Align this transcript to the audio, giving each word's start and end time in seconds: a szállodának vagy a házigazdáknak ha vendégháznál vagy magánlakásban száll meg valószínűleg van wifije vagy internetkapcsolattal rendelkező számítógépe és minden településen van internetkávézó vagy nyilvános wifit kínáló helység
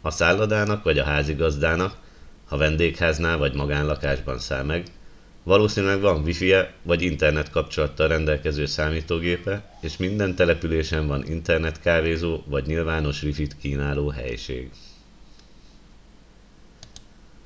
a 0.00 0.10
szállodának 0.10 0.82
vagy 0.82 0.98
a 0.98 1.04
házigazdáknak 1.04 2.00
ha 2.46 2.56
vendégháznál 2.56 3.36
vagy 3.38 3.54
magánlakásban 3.54 4.38
száll 4.38 4.64
meg 4.64 4.86
valószínűleg 5.42 6.00
van 6.00 6.22
wifije 6.22 6.74
vagy 6.82 7.02
internetkapcsolattal 7.02 8.08
rendelkező 8.08 8.66
számítógépe 8.66 9.78
és 9.80 9.96
minden 9.96 10.34
településen 10.34 11.06
van 11.06 11.24
internetkávézó 11.26 12.42
vagy 12.46 12.66
nyilvános 12.66 13.22
wifit 13.22 13.56
kínáló 13.58 14.08
helység 14.08 14.70